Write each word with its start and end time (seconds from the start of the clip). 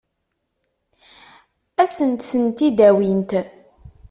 Ad 1.83 1.89
sent-ten-id-awint? 1.95 3.31